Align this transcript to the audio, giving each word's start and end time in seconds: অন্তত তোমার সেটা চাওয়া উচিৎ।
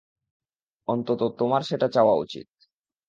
অন্তত 0.87 1.21
তোমার 1.39 1.61
সেটা 1.61 1.87
চাওয়া 1.87 2.15
উচিৎ। 2.15 2.47